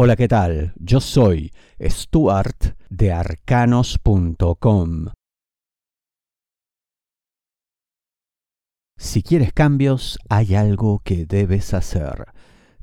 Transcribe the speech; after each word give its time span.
Hola, 0.00 0.14
¿qué 0.14 0.28
tal? 0.28 0.74
Yo 0.76 1.00
soy 1.00 1.50
Stuart 1.82 2.76
de 2.88 3.10
arcanos.com. 3.10 5.06
Si 8.96 9.24
quieres 9.24 9.52
cambios, 9.52 10.20
hay 10.28 10.54
algo 10.54 11.00
que 11.02 11.26
debes 11.26 11.74
hacer. 11.74 12.26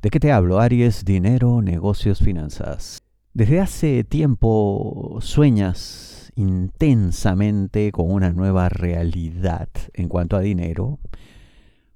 ¿De 0.02 0.10
qué 0.10 0.20
te 0.20 0.30
hablo? 0.30 0.60
Aries, 0.60 1.06
dinero, 1.06 1.62
negocios, 1.62 2.18
finanzas. 2.18 2.98
Desde 3.32 3.60
hace 3.60 4.04
tiempo 4.04 5.16
sueñas 5.22 6.30
intensamente 6.34 7.92
con 7.92 8.10
una 8.10 8.30
nueva 8.30 8.68
realidad 8.68 9.70
en 9.94 10.10
cuanto 10.10 10.36
a 10.36 10.40
dinero, 10.40 10.98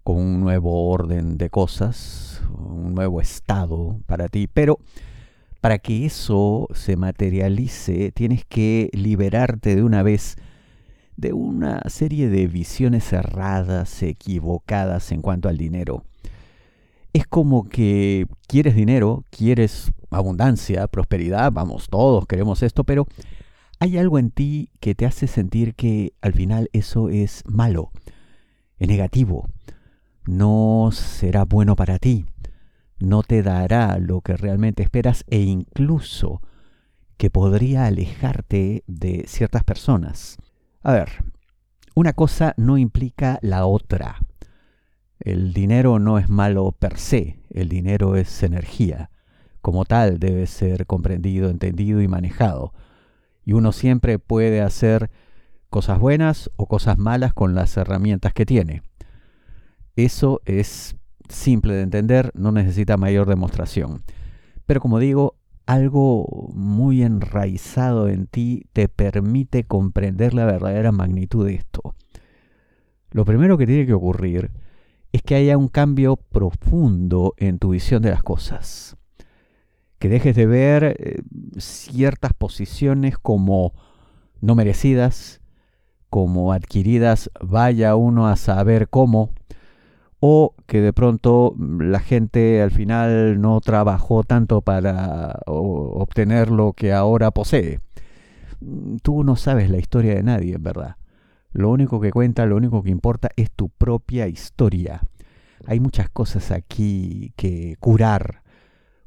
con 0.03 0.17
un 0.17 0.41
nuevo 0.41 0.89
orden 0.89 1.37
de 1.37 1.51
cosas, 1.51 2.43
un 2.57 2.95
nuevo 2.95 3.21
estado 3.21 4.01
para 4.07 4.29
ti, 4.29 4.47
pero 4.47 4.79
para 5.61 5.79
que 5.79 6.07
eso 6.07 6.69
se 6.75 6.97
materialice, 6.97 8.13
tienes 8.13 8.45
que 8.45 8.91
liberarte 8.93 9.77
de 9.77 9.83
una 9.83 10.03
vez 10.03 10.37
de 11.17 11.35
una 11.35 11.83
serie 11.89 12.31
de 12.31 12.47
visiones 12.47 13.05
cerradas, 13.05 14.03
equivocadas 14.03 15.13
en 15.13 15.21
cuanto 15.21 15.51
al 15.51 15.59
dinero. 15.59 16.03
Es 17.13 17.27
como 17.27 17.69
que 17.69 18.27
quieres 18.47 18.75
dinero, 18.75 19.25
quieres 19.31 19.93
abundancia, 20.11 20.87
prosperidad, 20.87 21.53
vamos, 21.53 21.89
todos 21.91 22.27
queremos 22.27 22.63
esto, 22.63 22.85
pero 22.85 23.07
hay 23.81 23.99
algo 23.99 24.19
en 24.19 24.31
ti 24.31 24.71
que 24.81 24.95
te 24.95 25.05
hace 25.05 25.27
sentir 25.27 25.75
que 25.75 26.15
al 26.23 26.33
final 26.33 26.71
eso 26.73 27.11
es 27.11 27.43
malo, 27.47 27.91
es 28.79 28.89
negativo, 28.89 29.47
no 30.25 30.89
será 30.93 31.45
bueno 31.45 31.77
para 31.77 31.99
ti 31.99 32.25
no 33.01 33.23
te 33.23 33.43
dará 33.43 33.99
lo 33.99 34.21
que 34.21 34.37
realmente 34.37 34.83
esperas 34.83 35.25
e 35.29 35.41
incluso 35.41 36.43
que 37.17 37.31
podría 37.31 37.87
alejarte 37.87 38.85
de 38.87 39.25
ciertas 39.27 39.65
personas. 39.65 40.39
A 40.83 40.93
ver, 40.93 41.25
una 41.95 42.13
cosa 42.13 42.55
no 42.57 42.79
implica 42.79 43.39
la 43.43 43.67
otra. 43.67 44.21
El 45.19 45.53
dinero 45.53 45.99
no 45.99 46.19
es 46.19 46.31
malo 46.31 46.73
per 46.73 46.97
se, 46.97 47.43
el 47.51 47.69
dinero 47.69 48.17
es 48.17 48.43
energía. 48.43 49.11
Como 49.61 49.85
tal 49.85 50.19
debe 50.19 50.47
ser 50.47 50.87
comprendido, 50.87 51.51
entendido 51.51 52.01
y 52.01 52.09
manejado. 52.09 52.73
Y 53.45 53.53
uno 53.53 53.73
siempre 53.73 54.19
puede 54.19 54.63
hacer 54.63 55.11
cosas 55.69 55.99
buenas 55.99 56.51
o 56.57 56.67
cosas 56.67 56.97
malas 56.97 57.35
con 57.35 57.55
las 57.55 57.77
herramientas 57.77 58.33
que 58.33 58.47
tiene. 58.47 58.83
Eso 59.97 60.41
es 60.47 60.97
simple 61.31 61.75
de 61.75 61.83
entender, 61.83 62.31
no 62.35 62.53
necesita 62.53 62.97
mayor 62.97 63.29
demostración. 63.29 64.03
Pero 64.67 64.81
como 64.81 64.99
digo, 64.99 65.37
algo 65.67 66.51
muy 66.55 67.03
enraizado 67.03 68.09
en 68.09 68.27
ti 68.27 68.67
te 68.73 68.89
permite 68.89 69.65
comprender 69.65 70.35
la 70.35 70.45
verdadera 70.45 70.93
magnitud 70.93 71.47
de 71.47 71.55
esto. 71.55 71.95
Lo 73.11 73.25
primero 73.25 73.59
que 73.59 73.67
tiene 73.67 73.87
que 73.87 73.93
ocurrir 73.93 74.51
es 75.13 75.23
que 75.23 75.35
haya 75.35 75.59
un 75.59 75.69
cambio 75.69 76.17
profundo 76.17 77.35
en 77.37 77.59
tu 77.59 77.71
visión 77.71 78.03
de 78.03 78.11
las 78.11 78.23
cosas. 78.23 78.97
Que 79.99 80.09
dejes 80.09 80.37
de 80.37 80.47
ver 80.47 80.97
eh, 80.99 81.23
ciertas 81.59 82.33
posiciones 82.33 83.19
como 83.19 83.73
no 84.41 84.55
merecidas, 84.55 85.41
como 86.09 86.53
adquiridas, 86.53 87.31
vaya 87.41 87.95
uno 87.97 88.27
a 88.27 88.37
saber 88.37 88.89
cómo, 88.89 89.33
o 90.21 90.55
que 90.67 90.83
de 90.83 90.93
pronto 90.93 91.55
la 91.59 91.99
gente 91.99 92.61
al 92.61 92.71
final 92.71 93.41
no 93.41 93.61
trabajó 93.61 94.23
tanto 94.23 94.61
para 94.61 95.41
obtener 95.47 96.51
lo 96.51 96.75
que 96.75 96.93
ahora 96.93 97.31
posee. 97.31 97.81
Tú 99.03 99.25
no 99.25 99.37
sabes 99.37 99.71
la 99.71 99.79
historia 99.79 100.15
de 100.15 100.23
nadie, 100.23 100.55
en 100.55 100.63
verdad. 100.63 100.97
Lo 101.53 101.71
único 101.71 102.01
que 102.01 102.13
cuenta, 102.13 102.45
lo 102.45 102.57
único 102.57 102.83
que 102.83 102.91
importa 102.91 103.31
es 103.35 103.51
tu 103.51 103.71
propia 103.71 104.29
historia. 104.29 105.01
Hay 105.67 105.81
muchas 105.81 106.11
cosas 106.11 106.51
aquí 106.51 107.33
que 107.37 107.77
curar, 107.81 108.43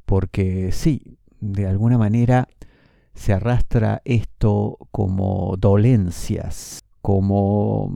porque 0.04 0.72
sí, 0.72 1.16
de 1.40 1.66
alguna 1.66 1.96
manera 1.96 2.48
se 3.14 3.32
arrastra 3.32 4.02
esto 4.04 4.78
como 4.90 5.54
dolencias 5.58 6.83
como, 7.04 7.90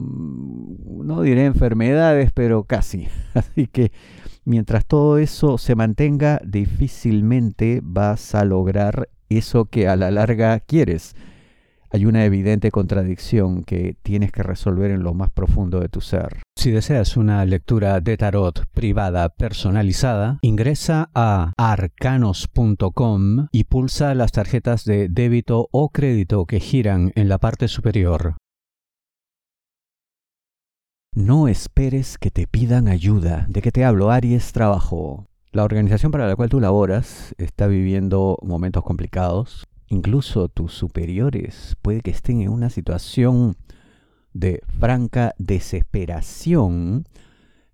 no 1.03 1.23
diré 1.23 1.45
enfermedades, 1.45 2.29
pero 2.31 2.65
casi. 2.65 3.07
Así 3.33 3.65
que 3.65 3.91
mientras 4.45 4.85
todo 4.85 5.17
eso 5.17 5.57
se 5.57 5.73
mantenga, 5.73 6.39
difícilmente 6.45 7.79
vas 7.81 8.35
a 8.35 8.45
lograr 8.45 9.09
eso 9.27 9.65
que 9.65 9.87
a 9.87 9.95
la 9.95 10.11
larga 10.11 10.59
quieres. 10.59 11.15
Hay 11.89 12.05
una 12.05 12.23
evidente 12.23 12.69
contradicción 12.69 13.63
que 13.63 13.95
tienes 14.03 14.31
que 14.31 14.43
resolver 14.43 14.91
en 14.91 15.01
lo 15.01 15.15
más 15.15 15.31
profundo 15.31 15.79
de 15.79 15.89
tu 15.89 16.01
ser. 16.01 16.43
Si 16.55 16.69
deseas 16.69 17.17
una 17.17 17.43
lectura 17.45 18.01
de 18.01 18.15
tarot 18.15 18.67
privada 18.75 19.29
personalizada, 19.29 20.37
ingresa 20.43 21.09
a 21.15 21.53
arcanos.com 21.57 23.47
y 23.51 23.63
pulsa 23.63 24.13
las 24.13 24.33
tarjetas 24.33 24.85
de 24.85 25.09
débito 25.09 25.67
o 25.71 25.89
crédito 25.89 26.45
que 26.45 26.59
giran 26.59 27.11
en 27.15 27.27
la 27.27 27.39
parte 27.39 27.67
superior. 27.67 28.35
No 31.19 31.47
esperes 31.47 32.17
que 32.17 32.31
te 32.31 32.47
pidan 32.47 32.87
ayuda. 32.87 33.45
¿De 33.49 33.61
qué 33.61 33.71
te 33.71 33.83
hablo? 33.83 34.09
Aries 34.09 34.53
Trabajo. 34.53 35.25
La 35.51 35.63
organización 35.63 36.11
para 36.13 36.27
la 36.27 36.35
cual 36.35 36.49
tú 36.49 36.59
laboras 36.61 37.35
está 37.37 37.67
viviendo 37.67 38.37
momentos 38.41 38.83
complicados. 38.83 39.67
Incluso 39.87 40.47
tus 40.47 40.71
superiores 40.73 41.75
puede 41.81 42.01
que 42.01 42.11
estén 42.11 42.41
en 42.41 42.49
una 42.49 42.69
situación 42.69 43.57
de 44.33 44.61
franca 44.79 45.33
desesperación 45.37 47.05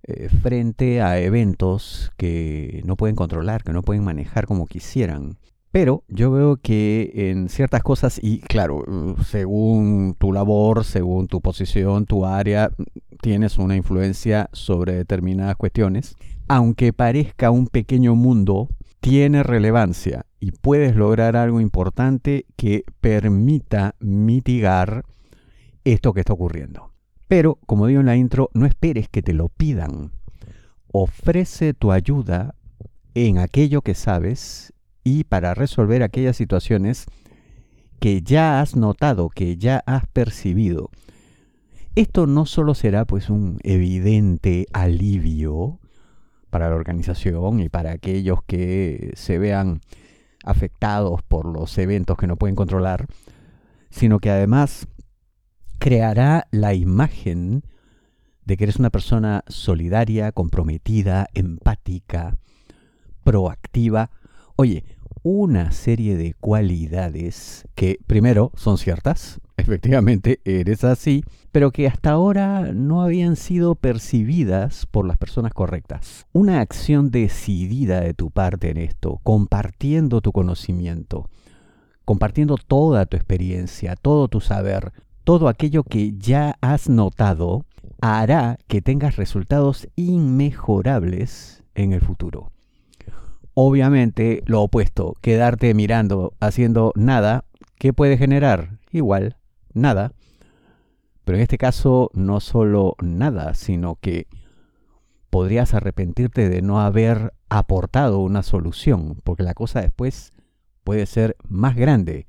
eh, 0.04 0.30
frente 0.42 1.02
a 1.02 1.20
eventos 1.20 2.12
que 2.18 2.82
no 2.86 2.96
pueden 2.96 3.16
controlar, 3.16 3.64
que 3.64 3.74
no 3.74 3.84
pueden 3.84 4.04
manejar 4.04 4.48
como 4.48 4.66
quisieran. 4.66 5.38
Pero 5.76 6.06
yo 6.08 6.32
veo 6.32 6.56
que 6.56 7.12
en 7.16 7.50
ciertas 7.50 7.84
cosas, 7.84 8.18
y 8.24 8.40
claro, 8.40 8.86
según 9.26 10.16
tu 10.18 10.32
labor, 10.32 10.86
según 10.86 11.28
tu 11.28 11.42
posición, 11.42 12.06
tu 12.06 12.26
área, 12.26 12.72
tienes 13.20 13.58
una 13.58 13.76
influencia 13.76 14.50
sobre 14.54 14.94
determinadas 14.94 15.58
cuestiones. 15.58 16.16
Aunque 16.48 16.94
parezca 16.94 17.52
un 17.52 17.68
pequeño 17.68 18.16
mundo, 18.16 18.70
tiene 19.02 19.44
relevancia 19.44 20.26
y 20.40 20.52
puedes 20.52 20.96
lograr 20.96 21.36
algo 21.36 21.60
importante 21.60 22.46
que 22.56 22.86
permita 23.02 23.96
mitigar 24.00 25.04
esto 25.84 26.14
que 26.14 26.22
está 26.22 26.32
ocurriendo. 26.32 26.94
Pero, 27.28 27.60
como 27.66 27.88
digo 27.88 28.00
en 28.00 28.06
la 28.06 28.16
intro, 28.16 28.50
no 28.54 28.66
esperes 28.66 29.10
que 29.10 29.22
te 29.22 29.34
lo 29.34 29.50
pidan. 29.50 30.14
Ofrece 30.94 31.74
tu 31.74 31.92
ayuda 31.92 32.56
en 33.14 33.40
aquello 33.40 33.82
que 33.82 33.94
sabes 33.94 34.72
y 35.06 35.24
para 35.24 35.54
resolver 35.54 36.04
aquellas 36.04 36.36
situaciones 36.36 37.06
que 38.00 38.22
ya 38.22 38.60
has 38.60 38.76
notado, 38.76 39.30
que 39.30 39.56
ya 39.56 39.82
has 39.86 40.06
percibido. 40.08 40.90
Esto 41.96 42.28
no 42.28 42.46
solo 42.46 42.74
será 42.74 43.06
pues 43.06 43.30
un 43.30 43.60
evidente 43.64 44.66
alivio 44.74 45.80
para 46.50 46.70
la 46.70 46.76
organización 46.76 47.62
y 47.62 47.70
para 47.70 47.92
aquellos 47.92 48.40
que 48.46 49.14
se 49.16 49.38
vean 49.38 49.80
afectados 50.44 51.22
por 51.24 51.46
los 51.46 51.78
eventos 51.78 52.18
que 52.18 52.28
no 52.28 52.36
pueden 52.36 52.56
controlar, 52.56 53.06
sino 53.92 54.20
que 54.20 54.32
además 54.32 54.88
creará 55.78 56.48
la 56.52 56.74
imagen 56.74 57.64
de 58.44 58.58
que 58.58 58.66
eres 58.66 58.78
una 58.78 58.90
persona 58.90 59.44
solidaria, 59.48 60.32
comprometida, 60.32 61.28
empática, 61.34 62.38
proactiva. 63.24 64.12
Oye, 64.56 64.84
una 65.28 65.72
serie 65.72 66.18
de 66.18 66.36
cualidades 66.36 67.68
que 67.74 67.98
primero 68.06 68.52
son 68.54 68.78
ciertas, 68.78 69.42
efectivamente 69.58 70.40
eres 70.46 70.84
así, 70.84 71.24
pero 71.52 71.72
que 71.72 71.88
hasta 71.88 72.12
ahora 72.12 72.74
no 72.76 73.02
habían 73.02 73.36
sido 73.36 73.74
percibidas 73.74 74.86
por 74.86 75.08
las 75.08 75.18
personas 75.18 75.52
correctas. 75.52 76.28
Una 76.32 76.62
acción 76.62 77.10
decidida 77.10 78.02
de 78.02 78.14
tu 78.14 78.30
parte 78.30 78.70
en 78.70 78.78
esto, 78.78 79.20
compartiendo 79.24 80.22
tu 80.22 80.32
conocimiento, 80.32 81.28
compartiendo 82.06 82.58
toda 82.58 83.08
tu 83.08 83.18
experiencia, 83.18 83.96
todo 83.96 84.28
tu 84.28 84.42
saber, 84.42 84.94
todo 85.24 85.48
aquello 85.48 85.82
que 85.82 86.14
ya 86.20 86.56
has 86.62 86.88
notado, 86.88 87.66
hará 88.00 88.60
que 88.68 88.84
tengas 88.84 89.16
resultados 89.16 89.88
inmejorables 89.96 91.64
en 91.74 91.94
el 91.94 92.02
futuro. 92.02 92.52
Obviamente 93.58 94.44
lo 94.46 94.64
opuesto, 94.64 95.16
quedarte 95.22 95.74
mirando, 95.74 96.34
haciendo 96.42 96.92
nada, 96.96 97.46
¿qué 97.78 97.94
puede 97.94 98.18
generar? 98.18 98.80
Igual, 98.92 99.38
nada. 99.74 100.12
Pero 101.24 101.38
en 101.38 101.42
este 101.42 101.58
caso 101.58 102.12
no 102.14 102.42
solo 102.42 102.96
nada, 103.02 103.54
sino 103.54 103.96
que 103.96 104.28
podrías 105.30 105.74
arrepentirte 105.74 106.50
de 106.50 106.62
no 106.62 106.82
haber 106.82 107.34
aportado 107.48 108.20
una 108.20 108.44
solución, 108.44 109.22
porque 109.24 109.44
la 109.44 109.54
cosa 109.54 109.80
después 109.80 110.34
puede 110.84 111.06
ser 111.06 111.38
más 111.48 111.78
grande 111.78 112.28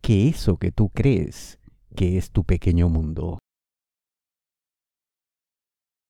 que 0.00 0.28
eso 0.28 0.58
que 0.58 0.70
tú 0.70 0.90
crees 0.90 1.58
que 1.96 2.18
es 2.18 2.30
tu 2.30 2.44
pequeño 2.44 2.88
mundo. 2.88 3.41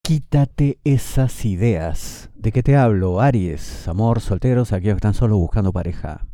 Quítate 0.04 0.80
esas 0.82 1.44
ideas. 1.44 2.28
¿De 2.34 2.50
qué 2.50 2.64
te 2.64 2.74
hablo? 2.74 3.20
Aries, 3.20 3.86
amor, 3.86 4.20
solteros, 4.20 4.72
aquellos 4.72 4.94
que 4.94 4.96
están 4.96 5.14
solo 5.14 5.38
buscando 5.38 5.72
pareja. 5.72 6.26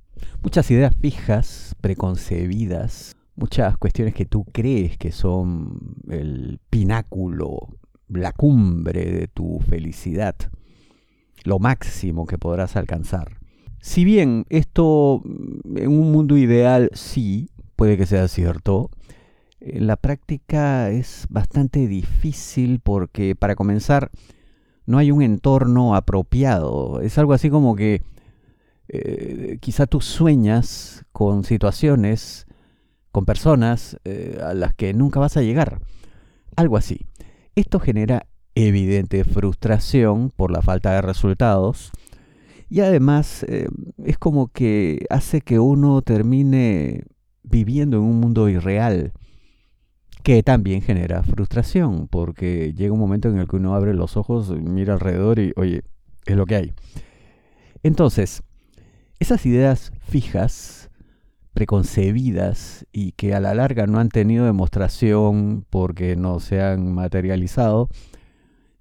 Muchas 0.42 0.70
ideas 0.70 0.96
fijas, 0.98 1.76
preconcebidas, 1.82 3.14
muchas 3.36 3.76
cuestiones 3.76 4.14
que 4.14 4.24
tú 4.24 4.46
crees 4.52 4.96
que 4.96 5.12
son 5.12 5.96
el 6.08 6.60
pináculo, 6.70 7.58
la 8.08 8.32
cumbre 8.32 9.04
de 9.12 9.28
tu 9.28 9.60
felicidad, 9.60 10.34
lo 11.44 11.58
máximo 11.58 12.26
que 12.26 12.38
podrás 12.38 12.74
alcanzar. 12.74 13.36
Si 13.82 14.02
bien 14.02 14.46
esto 14.48 15.22
en 15.76 15.88
un 15.88 16.10
mundo 16.10 16.38
ideal 16.38 16.88
sí 16.94 17.50
puede 17.76 17.98
que 17.98 18.06
sea 18.06 18.28
cierto, 18.28 18.90
la 19.60 19.96
práctica 19.96 20.90
es 20.90 21.26
bastante 21.30 21.86
difícil 21.86 22.80
porque 22.80 23.34
para 23.34 23.56
comenzar 23.56 24.10
no 24.86 24.98
hay 24.98 25.10
un 25.10 25.22
entorno 25.22 25.94
apropiado. 25.94 27.00
Es 27.02 27.18
algo 27.18 27.32
así 27.32 27.50
como 27.50 27.76
que 27.76 28.02
eh, 28.88 29.58
quizá 29.60 29.86
tú 29.86 30.00
sueñas 30.00 31.04
con 31.12 31.44
situaciones, 31.44 32.46
con 33.12 33.26
personas 33.26 33.98
eh, 34.04 34.40
a 34.42 34.54
las 34.54 34.74
que 34.74 34.94
nunca 34.94 35.20
vas 35.20 35.36
a 35.36 35.42
llegar. 35.42 35.80
Algo 36.56 36.76
así. 36.76 37.06
Esto 37.54 37.80
genera 37.80 38.26
evidente 38.54 39.24
frustración 39.24 40.30
por 40.30 40.50
la 40.50 40.62
falta 40.62 40.92
de 40.92 41.02
resultados 41.02 41.92
y 42.70 42.80
además 42.80 43.44
eh, 43.48 43.68
es 44.04 44.18
como 44.18 44.48
que 44.48 45.06
hace 45.10 45.40
que 45.40 45.58
uno 45.58 46.02
termine 46.02 47.04
viviendo 47.42 47.98
en 47.98 48.04
un 48.04 48.20
mundo 48.20 48.48
irreal 48.48 49.12
que 50.28 50.42
también 50.42 50.82
genera 50.82 51.22
frustración, 51.22 52.06
porque 52.06 52.74
llega 52.74 52.92
un 52.92 53.00
momento 53.00 53.30
en 53.30 53.38
el 53.38 53.48
que 53.48 53.56
uno 53.56 53.74
abre 53.74 53.94
los 53.94 54.18
ojos, 54.18 54.50
mira 54.50 54.92
alrededor 54.92 55.38
y, 55.38 55.54
oye, 55.56 55.84
es 56.26 56.36
lo 56.36 56.44
que 56.44 56.56
hay. 56.56 56.74
Entonces, 57.82 58.42
esas 59.20 59.46
ideas 59.46 59.90
fijas, 60.00 60.90
preconcebidas 61.54 62.86
y 62.92 63.12
que 63.12 63.34
a 63.34 63.40
la 63.40 63.54
larga 63.54 63.86
no 63.86 64.00
han 64.00 64.10
tenido 64.10 64.44
demostración 64.44 65.64
porque 65.70 66.14
no 66.14 66.40
se 66.40 66.60
han 66.60 66.92
materializado, 66.92 67.88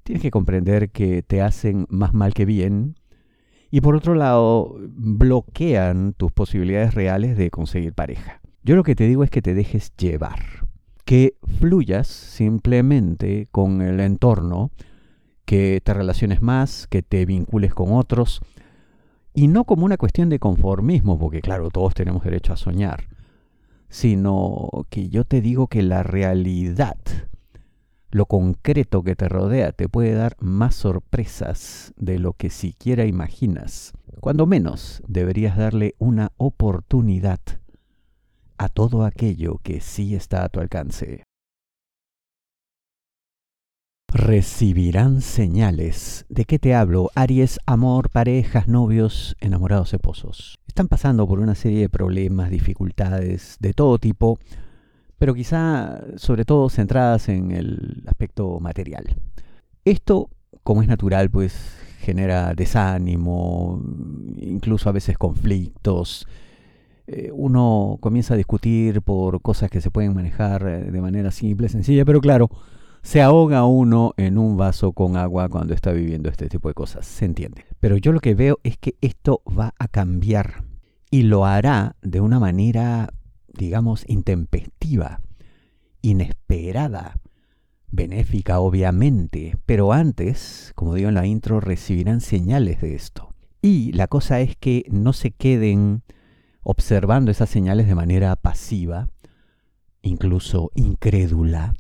tienes 0.03 0.21
que 0.21 0.31
comprender 0.31 0.89
que 0.89 1.23
te 1.23 1.41
hacen 1.41 1.88
más 1.89 2.13
mal 2.13 2.33
que 2.33 2.43
bien 2.43 2.97
y 3.71 3.79
por 3.79 3.95
otro 3.95 4.15
lado 4.15 4.75
bloquean 4.81 6.11
tus 6.11 6.33
posibilidades 6.33 6.93
reales 6.93 7.38
de 7.38 7.50
conseguir 7.51 7.93
pareja. 7.93 8.41
Yo 8.63 8.75
lo 8.75 8.83
que 8.83 8.95
te 8.95 9.07
digo 9.07 9.23
es 9.23 9.29
que 9.29 9.41
te 9.41 9.53
dejes 9.53 9.95
llevar 9.95 10.66
que 11.07 11.38
fluyas 11.62 12.06
simplemente 12.06 13.48
con 13.50 13.81
el 13.81 14.01
entorno, 14.01 14.71
que 15.45 15.80
te 15.81 15.94
relaciones 15.94 16.42
más, 16.42 16.86
que 16.86 17.01
te 17.01 17.25
vincules 17.25 17.74
con 17.74 17.94
otros, 17.94 18.42
y 19.33 19.48
no 19.48 19.63
como 19.63 19.86
una 19.86 19.95
cuestión 19.95 20.27
de 20.27 20.39
conformismo, 20.39 21.18
porque 21.18 21.39
claro, 21.39 21.69
todos 21.69 21.94
tenemos 21.94 22.25
derecho 22.25 22.51
a 22.51 22.57
soñar, 22.57 23.06
sino 23.88 24.69
que 24.89 25.07
yo 25.07 25.24
te 25.24 25.39
digo 25.39 25.68
que 25.68 25.81
la 25.81 26.04
realidad, 26.04 26.98
lo 28.12 28.25
concreto 28.25 29.01
que 29.01 29.15
te 29.15 29.30
rodea, 29.30 29.71
te 29.71 29.88
puede 29.88 30.12
dar 30.12 30.36
más 30.42 30.75
sorpresas 30.75 31.94
de 31.95 32.19
lo 32.19 32.33
que 32.33 32.50
siquiera 32.50 33.06
imaginas. 33.06 33.94
Cuando 34.19 34.45
menos 34.45 35.01
deberías 35.07 35.56
darle 35.56 35.95
una 36.00 36.33
oportunidad 36.36 37.39
a 38.57 38.69
todo 38.69 39.04
aquello 39.04 39.59
que 39.63 39.81
sí 39.81 40.15
está 40.15 40.44
a 40.44 40.50
tu 40.50 40.59
alcance. 40.59 41.24
Recibirán 44.09 45.21
señales. 45.21 46.25
¿De 46.30 46.45
qué 46.45 46.59
te 46.59 46.74
hablo? 46.74 47.12
Aries, 47.13 47.59
amor, 47.65 48.09
parejas, 48.09 48.68
novios, 48.68 49.36
enamorados, 49.42 49.94
esposos. 49.94 50.59
Están 50.65 50.88
pasando 50.88 51.27
por 51.27 51.39
una 51.39 51.56
serie 51.56 51.81
de 51.81 51.89
problemas, 51.89 52.50
dificultades 52.50 53.57
de 53.59 53.74
todo 53.74 54.00
tipo, 54.00 54.39
pero 55.18 55.33
quizá 55.33 56.01
sobre 56.15 56.45
todo 56.45 56.69
centradas 56.69 57.27
en 57.27 57.51
el 57.51 58.03
aspecto 58.07 58.60
material. 58.60 59.18
Esto, 59.83 60.30
como 60.63 60.81
es 60.81 60.88
natural, 60.88 61.30
pues 61.30 61.53
genera 62.00 62.53
desánimo, 62.53 63.81
incluso 64.38 64.88
a 64.88 64.94
veces 64.94 65.18
conflictos, 65.18 66.25
eh, 67.07 67.31
uno 67.33 67.98
comienza 68.01 68.33
a 68.33 68.38
discutir 68.38 69.01
por 69.01 69.42
cosas 69.42 69.69
que 69.69 69.80
se 69.80 69.92
pueden 69.92 70.13
manejar 70.13 70.68
eh, 70.68 70.92
de 70.92 71.01
manera 71.01 71.31
simple, 71.31 71.69
sencilla, 71.69 72.04
pero 72.04 72.19
claro, 72.19 72.50
se 73.01 73.21
ahoga 73.21 73.63
uno 73.63 74.13
en 74.18 74.38
un 74.38 74.57
vaso 74.57 74.92
con 74.92 75.15
agua 75.15 75.48
cuando 75.48 75.74
está 75.74 75.94
viviendo 75.94 76.27
este 76.27 76.50
tipo 76.50 76.68
de 76.68 76.74
cosas, 76.74 77.06
se 77.06 77.24
entiende. 77.24 77.63
Pero 77.80 77.95
yo 77.95 78.12
lo 78.12 78.19
que 78.19 78.36
veo 78.36 78.59
es 78.63 78.77
que 78.77 78.95
esto 79.00 79.42
va 79.48 79.74
a 79.80 79.88
cambiar 79.88 80.65
y 81.09 81.24
lo 81.24 81.45
hará 81.45 81.95
de 82.01 82.19
una 82.19 82.39
manera, 82.39 83.13
digamos, 83.48 84.03
intempestiva, 84.10 85.21
inesperada, 86.01 87.21
benéfica 87.89 88.60
obviamente, 88.60 89.56
pero 89.65 89.94
antes, 89.94 90.74
como 90.75 90.94
digo 90.94 91.07
en 91.07 91.15
la 91.15 91.25
intro, 91.25 91.62
recibirán 91.62 92.19
señales 92.19 92.81
de 92.81 92.95
esto. 92.95 93.33
Y 93.62 93.94
la 93.94 94.07
cosa 94.07 94.42
es 94.42 94.57
que 94.57 94.86
no 94.92 95.13
se 95.13 95.31
queden 95.31 96.03
observando 96.69 97.31
esas 97.31 97.49
señales 97.49 97.87
de 97.87 97.95
manera 97.95 98.35
pasiva, 98.35 99.07
incluso 100.01 100.69
incrédula, 100.75 101.75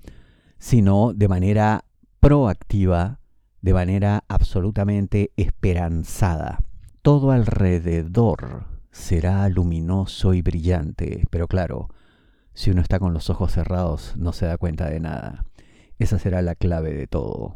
sino 0.59 1.11
de 1.13 1.27
manera 1.27 1.83
proactiva, 2.21 3.19
de 3.61 3.73
manera 3.73 4.23
absolutamente 4.29 5.33
esperanzada. 5.35 6.59
Todo 7.01 7.31
alrededor 7.31 8.63
será 8.89 9.49
luminoso 9.49 10.33
y 10.33 10.41
brillante, 10.41 11.25
pero 11.31 11.49
claro, 11.49 11.89
si 12.53 12.71
uno 12.71 12.79
está 12.79 12.97
con 12.97 13.13
los 13.13 13.29
ojos 13.29 13.51
cerrados 13.51 14.13
no 14.15 14.31
se 14.31 14.45
da 14.45 14.57
cuenta 14.57 14.89
de 14.89 15.01
nada. 15.01 15.43
Esa 15.99 16.17
será 16.17 16.41
la 16.41 16.55
clave 16.55 16.93
de 16.93 17.07
todo. 17.07 17.55